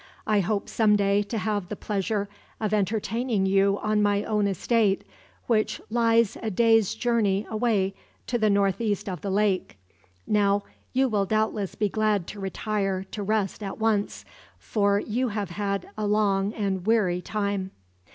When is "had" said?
15.51-15.87